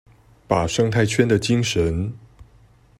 [0.47, 2.17] 把生態圈的精神